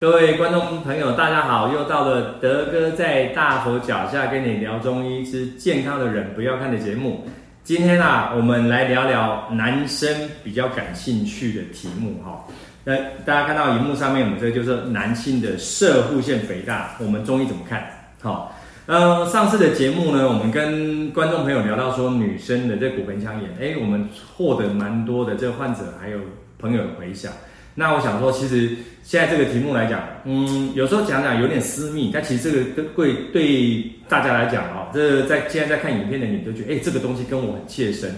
[0.00, 1.72] 各位观众朋友，大家好！
[1.72, 7.26] 又到了德哥在大佛脚下跟你聊中医之健康的人不要看的节目。
[7.64, 10.08] 今天啊，我们来聊聊男生
[10.44, 12.44] 比较感兴趣的题目哈。
[12.84, 12.94] 那
[13.26, 17.82] 大家看到荧幕上面，我们这个就是男性的射护腺肥大，我们中医怎么看？
[18.22, 18.54] 好，
[18.86, 26.20] 呃，上次的节目呢，我们跟观众朋友聊到说，女生的这骨盆腔炎，哎，我们获得蛮多的这个患者还有
[26.56, 27.32] 朋友的回响。
[27.78, 38.12] 那我想说，其实现在这个题目来讲，嗯，有时候讲讲有点私密，但其实这个对对大家来讲哦，这在现在在看影片的你都觉得，哎，这个东西跟我很切身，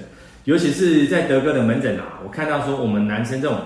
[0.44, 3.58] 尤其是在德哥的门诊啊，我看到说我们男生这种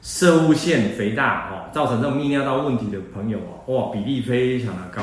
[0.00, 5.02] 摄物腺肥大哦，造成这种泌尿道问题的朋友哦，哇，比例非常的高。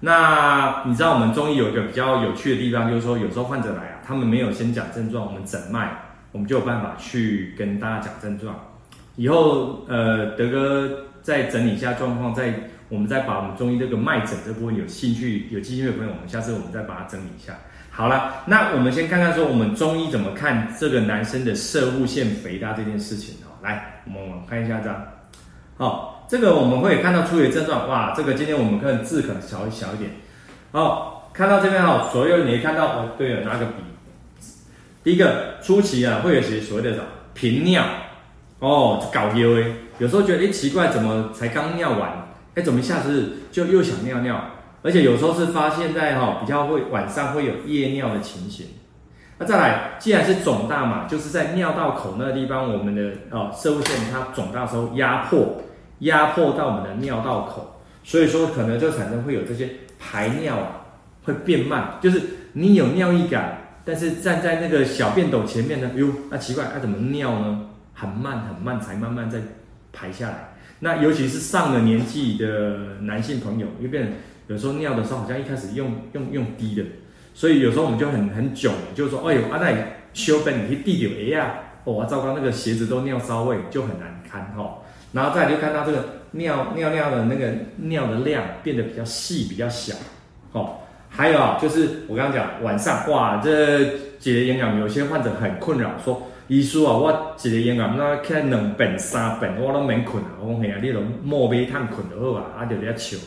[0.00, 5.88] 那你知道我们中医有一个比较有趣的地方，就是说有时候患者来啊，他们没有先讲症状，我们诊脉，
[6.32, 8.54] 我们就有办法去跟大家讲症状。
[9.18, 10.88] 以后，呃，德哥
[11.22, 12.54] 再整理一下状况，再
[12.88, 17.52] 我们再把我们中医这个脉诊这部分有兴趣、有兴趣的朋友，我们下次我们再把它整理一下。
[17.90, 23.50] 好了，那我们先看看说我们中医怎么看这个男生的摄护腺肥大这件事情哦。
[23.60, 25.04] 来，我们看一下这样。
[25.76, 30.12] 好，这个我们会看到初期症状，哇，这个今天我们可能字可能小小一点。
[30.70, 33.72] 好，看到这边哈，所有你也看到哦，对了，拿个笔。
[35.02, 37.84] 第一个初期啊，会有些所谓的什么频尿。
[38.60, 44.42] 哦，搞丢诶，有时候觉得诶奇怪，怎么才刚尿完，诶怎么一下子就又想尿尿？
[44.82, 48.66] 而且有时候是发现在哈比较会晚上会有夜尿的情形。
[49.38, 55.62] 那再来，既然是肿大嘛，就是在尿道口那个地方，我们的哦摄护腺它肿大时候压迫
[56.00, 59.70] 压迫到我们的尿道口，所以说可能就产生会有这些
[60.00, 60.86] 排尿啊
[61.24, 62.20] 会变慢，就是
[62.54, 67.67] 你有尿意感，但是站在那个小便斗前面呢，哟，那奇怪，那怎么尿呢？
[67.98, 69.40] 很慢很慢才慢慢再
[69.92, 74.12] 排下来，那尤其是上了年纪的男性朋友，因为变成
[74.46, 76.84] 有时候尿的时候好像一开始用用用低的，
[77.34, 84.78] 所以有时候我们就很很囧，就是说，哎呦，阿奶修本 你去滴点哎呀，哦，糟糕，那个鞋子都尿骚味，就很难堪哈、哦。
[85.12, 89.96] 然后再来就看到这个尿尿尿的那个尿的量变得比较细比较小，
[90.52, 90.76] 哦，
[91.08, 93.84] 还有啊，就是我刚刚讲晚上哇，这
[94.20, 96.22] 解结营养，有些患者很困扰说。
[96.48, 100.30] 医师啊，我一个月啊，那开两本三本，我都免困啊。
[100.40, 103.18] 我讲嘿啊，你拢莫买炭困就好啊，啊就在笑，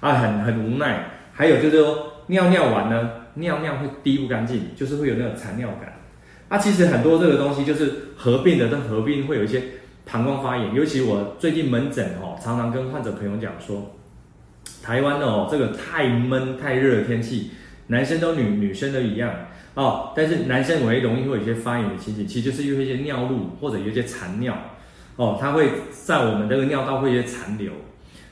[0.00, 1.10] 啊很很无奈。
[1.32, 5.94] 还有就是说，尿尿完呢，尿尿会滴不干净，就是会有那种残尿感。
[6.48, 9.62] 啊，其实很多这个东西就是合并的，都合并会有一些
[10.04, 10.74] 膀胱发炎。
[10.74, 13.96] 尤其我最近门诊哦，常常跟患者朋友讲说，
[14.82, 17.52] 台湾哦，这个太闷太热的天气，
[17.86, 19.32] 男生都女女生都一样。
[19.76, 24.56] 哦，但是男生唯一容易会有一些发炎的情形，其实就是因为一些尿路或者有一些残尿，
[25.16, 27.70] 哦，它会在我们这个尿道会有一些残留。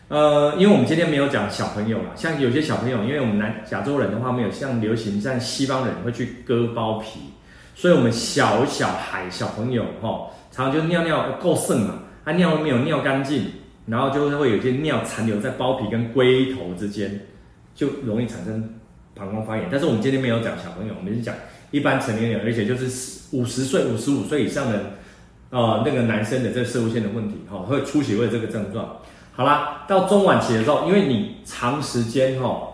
[0.09, 7.21] 呃，因为我们今天没有讲小朋友了，像有些小朋友，因为我们南亚洲人的话没有像流行像西方人会去割包皮，
[7.75, 13.45] 所以我们小小孩小朋友哦，常常就尿尿够剩嘛，他尿没有尿干净，
[13.87, 17.21] 然后就会有一些尿残留在包皮跟龟头之间，
[17.75, 18.67] 就容易产生。
[19.15, 21.35] 膀胱发炎，但是我们今天没有讲小朋友，我们是讲
[21.71, 22.87] 一般成年人，而且就是
[23.33, 24.81] 五十岁、五十五岁以上的，
[25.51, 28.99] 呃，那个男生的这个摄护腺的问题，哈、哦，会出血会有这个症状。
[29.33, 32.69] 好啦，到中晚期的时候，因为你长时间哈、哦、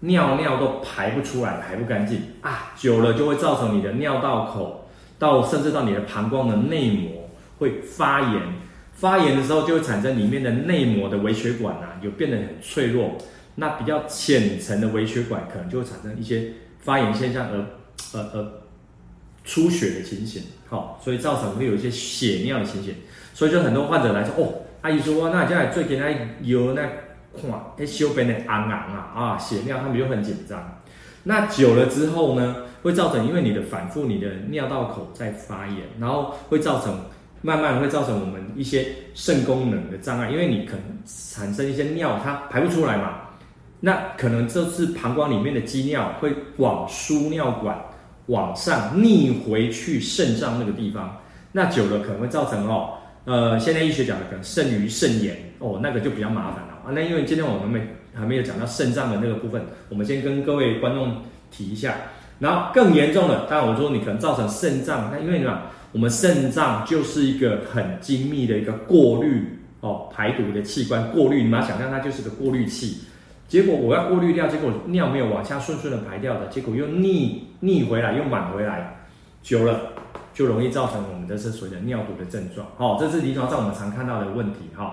[0.00, 4.88] 尿尿都排不出来，排不干净啊，久了就会造成你的尿道口
[5.18, 8.42] 到甚至到你的膀胱的内膜会发炎，
[8.92, 13.16] 发炎的时候就会产生里面的内膜的微血管啊，有变得很脆弱。
[13.56, 17.58] 那比较浅层的微血管可能就会产生一些发炎现象而，
[18.12, 18.52] 而呃呃
[19.44, 22.94] 出血的情形，好，所以造成会有一些血尿的情形，
[23.32, 26.10] 所以就很多患者来说，哦，阿姨说，那现在最近那
[26.42, 30.80] 有那看，哎，小便的昂昂啊啊血尿，他们就很紧张。
[31.24, 37.00] 那久了之后呢，会造成因为你的反复，你的尿道口在发炎，然后会造成
[37.40, 43.20] 慢慢会造成我们一些肾功能的障碍，因为你可能产生一些尿，它排不出来嘛。
[43.84, 47.78] 那可能就是膀胱里面的积尿会往输尿管
[48.28, 51.20] 往上逆回去肾脏那个地方，
[51.52, 52.94] 那久了可能会造成哦，
[53.26, 56.86] 呃，现在医学讲的可能肾盂肾炎哦，那个就比较麻烦了啊。
[56.94, 61.14] 那因为今天我们没还没有讲到肾脏的那个部分，我们先跟各位观众
[61.50, 61.94] 提一下。
[62.38, 65.60] 然后更严重的，当然我说你可能造成肾脏，那因为什么？
[65.92, 69.46] 我们肾脏就是一个很精密的一个过滤
[69.80, 72.98] 哦排毒的器官，过滤你把它想象它就是个过滤器。
[73.54, 78.96] 结果我要过滤掉，结果尿没有往下顺顺的排掉的，结果又逆逆回来，又满回来，
[79.44, 79.92] 久了
[80.32, 82.66] 就容易造成我们的是所谓的尿毒的症状。
[82.76, 84.70] 好、哦，这是临床上我们常看到的问题。
[84.76, 84.90] 哈、哦，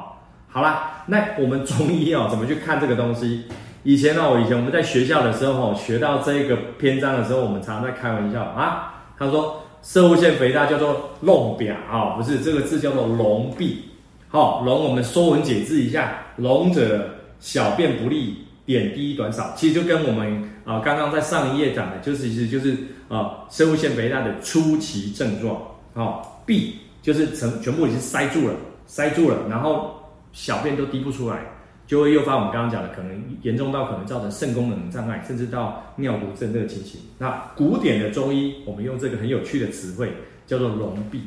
[0.48, 3.46] 好啦，那我们中医哦，怎么去看这个东西？
[3.82, 8.94] 以前呢哦，以前我们在学校的时候哦，学到这个篇章的时候，我们常常在开玩笑啊。
[9.18, 13.86] 他说，摄护腺肥大叫做瘘表啊，不是这个字叫做瘘闭。
[14.28, 17.10] 好，瘘我们说文解字一下，瘘者
[17.40, 19.54] 小便不利，点滴短少。
[19.56, 22.76] 其实就跟我们啊刚刚在上一页讲的，就是其实就是
[23.08, 25.62] 啊生物腺肥大的初期症状。
[25.94, 28.54] 啊，闭就是成全部已经塞住了，
[28.86, 30.02] 塞住了，然后
[30.32, 31.40] 小便都滴不出来。
[31.86, 37.02] 就会诱发我们刚刚讲的，可能严重到可能造成肾功能障碍，甚至到尿毒症这个情形。
[37.18, 40.14] 那古典的中医，我们用这个很有趣的词汇，
[40.48, 41.24] 叫做瘘闭。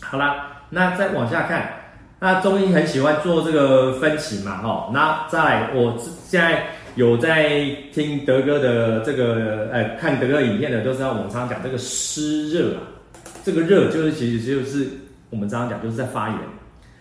[0.00, 1.79] 好啦，那再往下看，
[2.20, 4.90] 那中医很喜欢做这个分期嘛，哈。
[4.92, 7.60] 那再来，我现在有在
[7.92, 12.82] 听德哥的这个，呃，看德哥影片的都知道，我们常常讲这个湿热啊，
[13.42, 14.86] 这个热就是其实就是
[15.30, 16.38] 我们常常讲就是在发炎。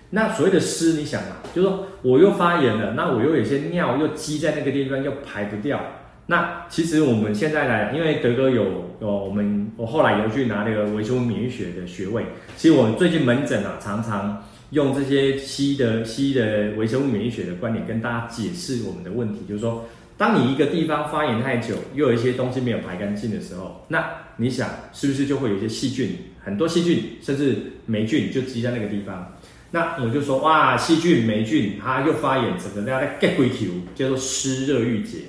[0.10, 5.80] 那所谓的湿，你想嘛，就是说我又发炎了，那我又有些尿又积在那个地方，又排不掉。
[6.28, 8.64] 那其实我们现在来，因为德哥有
[9.02, 12.24] 有我们，我后来有去拿那个维修免疫学的学位。
[12.56, 19.86] 其实我最近门诊啊，常常用这些西医的西医的微生物免疫学的观点跟大家解释我们的问题，就是说，
[20.18, 24.06] 当你一个地方发炎太久，又有一些东西没有排干净的时候，那
[24.38, 29.34] 你想是不是就会有一些细菌，很多细菌甚至霉菌就积在那个地方？
[29.72, 35.20] 那我就说哇，细菌、霉菌，它又发炎，整个大家在 get 鬼球，叫做湿热郁结。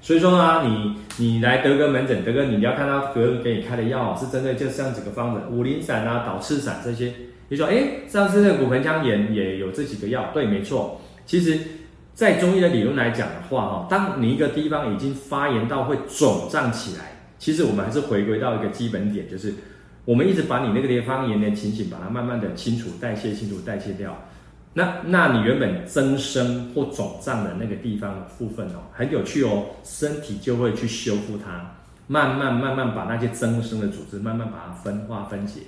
[0.00, 7.12] 所以说呢，你你来德哥门诊，德哥你要看到德哥给你开的药是针对就像几个方子，五苓散啊、导赤散这些。
[7.52, 10.98] 你说，哎，上次那个骨盆腔炎也有这几个药，对，没错。
[11.26, 11.58] 其实，
[12.14, 19.52] 在中医的理论来讲的话，哈，当你一个地方已经发炎到会肿胀起来，其实我们还是回归到一个基本点，就是。
[20.04, 24.16] 我们一直把你那个地方炎的情形，把它慢慢的清除、代谢、清除、代谢掉。
[24.72, 31.76] 那，那你原本增生或肿胀的那个地方的部分哦，很有趣哦，身体就会去修复它，
[32.06, 35.60] 慢慢慢慢把那些增生的组织慢慢把它分化、分解、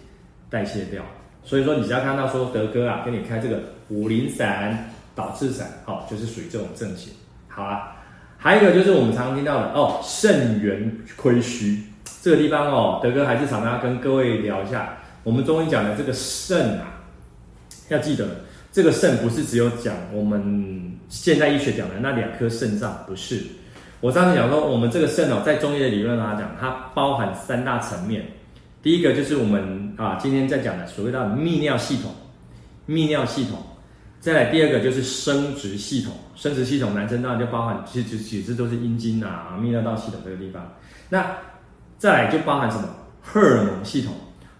[0.48, 1.04] 代谢掉。
[1.44, 3.61] 所以说，你只要看到说德哥啊，给你开这个
[3.91, 7.12] 五苓散、导赤散，好，就是属于这种症型。
[7.49, 7.96] 好啊，
[8.38, 11.82] 还有一个就是我们常常听到的哦，肾元亏虚。
[12.23, 14.96] 这个地方哦，德哥还是常常跟各位聊一下。
[15.23, 17.00] 我们中医讲的这个肾啊，
[17.88, 18.26] 要记得，
[18.73, 23.43] 这个肾不是只有讲我们现代医学讲的那两颗肾脏，不是。
[24.00, 28.25] 我上次讲说，我们这个肾哦，在中医的理论上讲，它包含三大层面。
[28.84, 32.12] 第一个就是我们啊，今天在讲的所谓的泌尿系统，
[32.86, 33.58] 泌尿系统。
[34.20, 40.70] 再来第二个就是生殖系统，生殖系统男生当然就包含，其实其实都是阴茎啊、泌尿道系统这个地方。
[41.08, 41.34] 那
[41.96, 42.86] 再来就包含什么？
[43.22, 44.12] 荷尔蒙系统，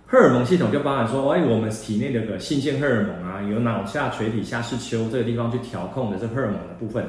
[0.07, 7.07] 荷尔蒙系统就包含说，哎，我们体内的个性腺荷尔蒙啊，由脑下垂体下视丘这个地方去调控的这荷尔蒙的部分，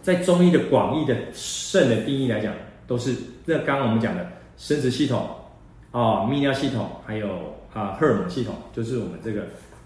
[0.00, 2.54] 在中医的广义的肾的定义来讲，
[2.86, 3.14] 都是
[3.44, 4.26] 那刚刚我们讲的
[4.56, 5.28] 生殖系统
[5.94, 7.28] 啊、泌尿系统，还有
[7.72, 9.44] 啊荷尔蒙系统，就是我们这个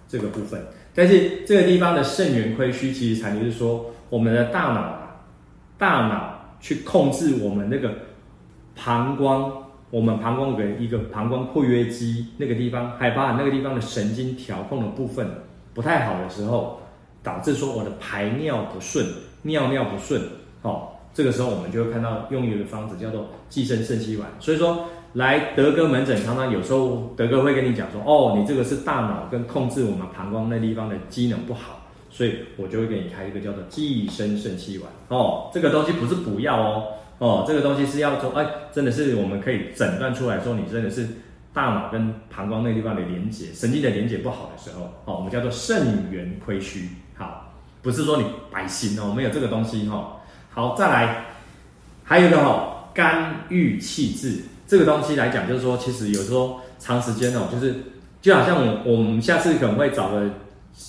[0.08, 0.60] 这个部分。
[0.94, 5.16] 但是这个地方的肾元亏虚，其实才就是说，我们的大脑啊，
[5.76, 7.92] 大脑去控制我们那个
[8.74, 9.52] 膀胱。
[9.90, 15.26] 我们膀胱的一个膀胱括约肌那个地方，还包含那个地方的神经调控的部分
[15.72, 16.78] 不太好的时候，
[17.22, 19.06] 导致说我的排尿不顺，
[19.40, 20.20] 尿尿不顺，
[20.60, 20.88] 哦，
[21.18, 24.28] 这个时候我们就会看到用一个方子叫做寄生肾气丸。
[24.38, 24.84] 所以说
[25.14, 34.88] 来德哥门诊，常常有时候德哥会跟你讲说，哦，你这个是大脑跟控制我们膀胱那地方的机能不好，所以我就会给你开一个叫做寄生肾气丸。
[35.08, 36.84] 哦，这个东西不是补药哦。
[37.18, 41.04] 哦，这个东西是要说，哎，真的是我们可以诊断出来说，你真的是
[41.52, 50.12] 大脑跟膀胱那地方的连接，神经的连接不好的时候，哦，我们叫做肾元亏虚，好，不是说你白心哦，没有这个东西哈、哦。
[50.50, 51.24] 好，再来，
[52.04, 57.74] 还有一个哈、哦，肝郁气滞，这个东西来讲，就是说，其实有时候长时间哦，就是
[58.20, 60.30] 就好像我我们下次可能会找个，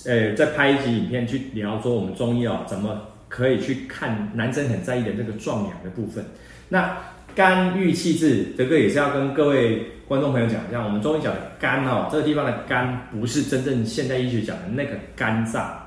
[0.06, 3.06] 呃，再拍一集影片去聊说我们中医哦怎么。
[3.30, 6.24] 可以去看男生很在意的那个壮阳的部分。
[6.68, 6.96] 那
[7.32, 15.79] 肝郁气滞，德哥也是要跟各位观众朋友讲一下，我们中医讲的肝哦，这个地方的肝不是真正现代医学讲的那个肝脏。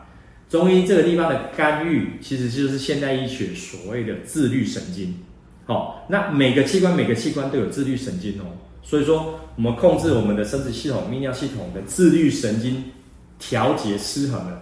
[0.54, 5.12] 中医这个地方的肝郁，其实就是现代医学所谓的自律神经。
[5.66, 8.46] 好，那每个器官每个器官都有自律神经哦。
[8.84, 12.84] 所以说，我们控制我们的生殖系统、泌尿系统的自律神经
[13.40, 14.62] 调节失衡了，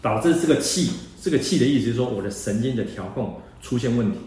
[0.00, 0.92] 导致这个气。
[1.20, 4.18] 这个气的意思是说，我的神经的调控出现问题，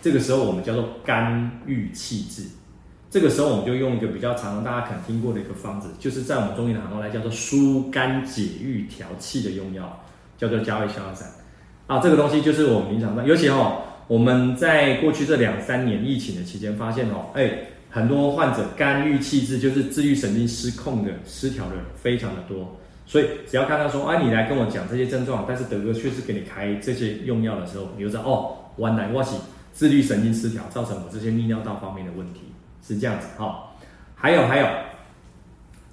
[0.00, 2.44] 这个时候我们叫做肝郁气滞。
[3.10, 10.00] 这个时候我们就用一个比较常常大家可能听过的一个方子，就是在我们中医的行话来叫做疏肝解郁调气的用药，
[10.38, 11.28] 叫做加味逍遥散
[11.88, 11.98] 啊。
[11.98, 17.50] 这个东西就是我们临床上，尤其哦，我们在过去这两三年疫情的期间，发现哦，哎，
[17.90, 22.76] 很多患者肝郁气滞，就是自律神经失控的、失调的非常的多。
[23.06, 29.34] 所以只要看到说，哎，你来跟我讲这些症状，但是德哥确实给你开这些用药的时候，你就知道哦，原来我是
[29.72, 32.42] 自律神经失调，造成我这些泌尿道方面的问题，
[32.86, 33.54] 是这样子哈、哦。
[34.14, 34.66] 还有还有，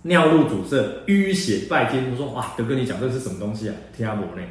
[0.03, 0.77] 尿路阻塞、
[1.07, 3.75] 淤血败精，我说哇，德哥你讲这是什么东西啊？
[3.95, 4.41] 听不懂呢。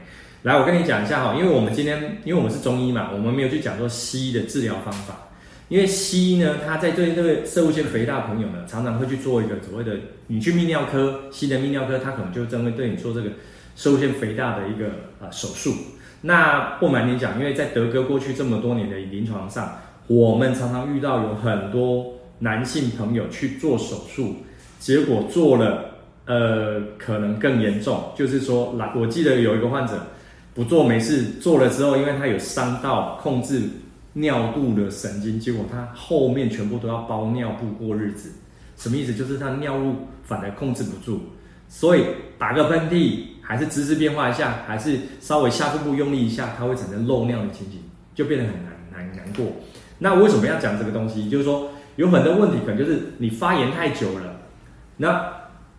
[0.43, 5.17] 来，我跟你讲一下哈，因为我们今天因为我们是中医嘛，我们没有去讲说西医的治疗方法。
[5.69, 9.97] 因为西医呢，他在对这个摄护腺肥大的朋友呢，常常会去做一个所谓的，
[10.29, 13.31] 你去泌尿科，西的泌尿科，他可能就针对对你做这个
[13.75, 14.87] 摄护腺肥大的一个
[15.21, 15.75] 呃手术。
[16.21, 24.37] 那不瞒你讲，因为在德哥过去这么多年的临床上，我们常常遇到有很多男性朋友去做手术，
[24.79, 30.07] 结果做了呃可能更严重，就是说来，我记得有一个患者
[30.55, 33.63] 不做没事，做了之后，因为他有伤到控制。
[34.19, 38.33] 尿路的神经，结果他后面全部都要包尿布过日子，
[38.75, 39.13] 什么意思？
[39.13, 41.21] 就是他尿路反而控制不住，
[41.69, 42.07] 所以
[42.39, 47.79] 打个喷嚏，还是姿势变化一下，还是稍微下腹部用力一下，它会产生漏尿的情形，
[48.15, 49.45] 就变得很难难难过。
[49.99, 51.29] 那为什么要讲这个东西？
[51.29, 54.41] 就是说有很多问题，可能就是你发炎太久了，
[54.97, 55.33] 那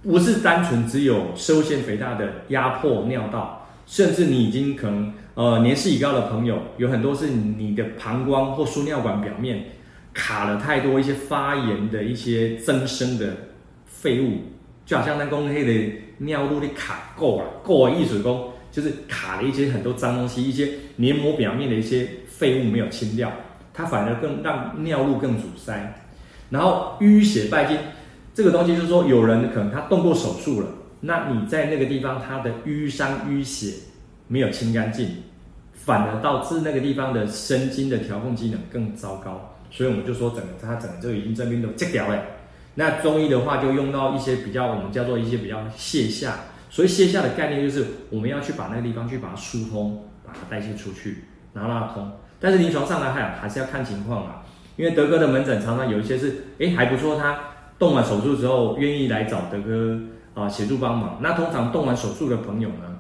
[0.03, 5.13] 不是单纯只有摄护腺肥大的压迫尿道，甚至你已经可能。
[5.37, 9.63] 呃，年事已高的朋友有很多是你的膀胱或输尿管表面
[10.11, 13.37] 卡了太多一些发炎的一些增生的
[13.85, 14.39] 废物，
[14.83, 23.31] 就好像那公黑的尿路的卡够了，够了易水功，就是卡了一些很多脏东西，一些黏膜表面的一些废物没有清掉，
[23.71, 26.01] 它反而更让尿路更阻塞。
[26.49, 27.77] 然后淤血败精，
[28.33, 30.67] 这个东西就是说，有人可能他动过手术了，
[31.01, 33.73] 那你在那个地方他的淤伤淤血
[34.27, 35.23] 没有清干净。
[35.73, 42.21] 反而导致那个地方的神经的调控机能更糟糕，所以我们就说整个他整个就已经这边都切掉了。
[42.75, 46.39] 那中医的话就用到一些比较我们叫做一些比较泻下，
[46.69, 51.23] 所以泻下的概念就是我们要去把那个地方去把它疏通，把它代谢出去，
[51.53, 52.11] 然后让它通。
[52.37, 54.43] 但是临床上来还还是要看情况啊，
[54.77, 57.37] 因为德哥的门诊常常有一些是哎还不错，他
[57.77, 59.99] 动完手术之后愿意来找德哥
[60.33, 61.19] 啊协助帮忙。
[61.21, 62.99] 那通常动完手术的朋友呢，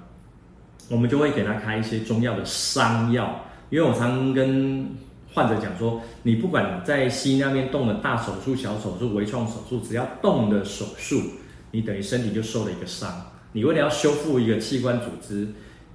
[0.89, 4.87] 我们就会给他开一些中药的伤药，因为我常跟
[5.33, 11.21] 患者讲说，你不管在西医那边动了大手术、小手术、微创手术，只要动的手术，
[11.69, 13.09] 你等于身体就受了一个伤。
[13.51, 15.47] 你为了要修复一个器官组织，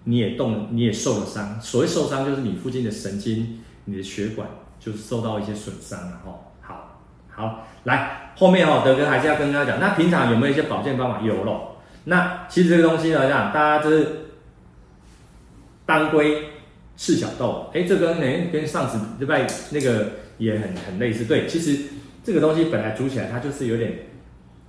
[0.05, 1.61] 你也动了，你也受了伤。
[1.61, 4.49] 所谓受伤，就是你附近的神经、你的血管
[4.85, 6.41] 就是受到一些损伤了哈。
[6.61, 11.21] 好，好，来后面哦，德哥还是要跟大家讲，那平常有没有一些保健方法？
[11.21, 11.77] 有咯。
[12.05, 14.19] 那其实这个东西呢，这样大家就是。
[15.85, 16.45] 当归、
[16.97, 19.45] 赤小豆，哎，这个跟跟上次对不对？
[19.73, 21.25] 那个也很很类似。
[21.25, 21.77] 对，其实
[22.23, 23.93] 这个东西本来煮起来它就是有点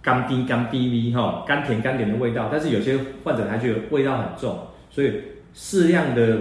[0.02, 2.50] 甘甜甘甜味哈，甘甜甘甜的味道。
[2.52, 5.22] 但是有些患者他觉得味道很重，所以
[5.54, 6.38] 适量的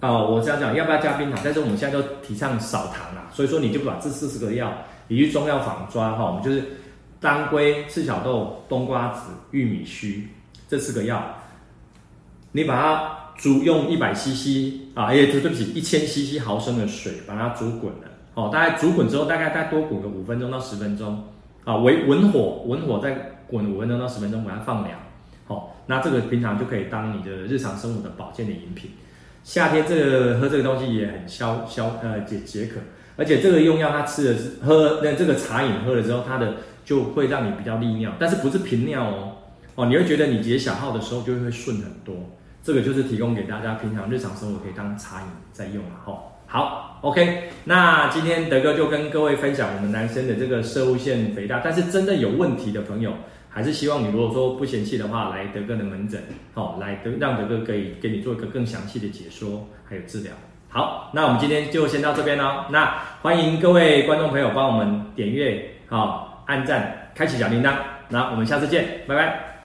[0.00, 1.38] 啊、哦，我这样讲，要不要加冰糖？
[1.44, 4.72] 但是我们现在都提倡少糖啦，所以说你就把这四十个药，
[5.08, 6.64] 你去中药房抓哈，我们就是
[7.20, 10.28] 当归、赤小豆、冬瓜子、玉米须
[10.68, 11.22] 这四个药，
[12.52, 13.16] 你把它。
[13.40, 21.24] 煮用一百 CC 啊，哎，对不起，一千 CC 毫升的水把它煮滚了，哦，大概煮滚之后，大概再多滚个五分钟到十分钟，
[21.64, 23.12] 啊，为文火，文火再
[23.48, 24.98] 滚五分钟到十分钟，把它放凉，
[25.46, 28.90] 好、哦，那这个平常就可以当你的日常生活的保健的饮品。
[29.42, 32.80] 夏天这个喝这个东西也很消消呃解解渴，
[33.16, 39.32] 而且这个用药它吃的是喝那这个茶饮喝了之后，它的就会让你比较利尿，但是不是频尿哦，
[39.74, 42.14] 哦，你会觉得你解小号的时候就会顺很多。
[42.62, 46.12] 这个就是提供给大家平常日常生活可以当茶饮在用了哈。
[46.46, 53.14] 好，OK，那今天德哥就跟各位分享我们男生的这个摄护腺肥大，但是真的有问题的朋友，
[53.52, 56.22] 还是希望你如果说不嫌弃的话，来德哥的门诊，
[56.54, 60.32] 好，来德让德哥可以给你做一个更详细的解说还有治疗。
[60.68, 62.66] 好，那我们今天就先到这边喽。
[62.70, 67.74] 那欢迎各位观众朋友帮我们点阅、好按赞、开启小铃铛。
[68.08, 69.49] 那我们下次见，拜拜。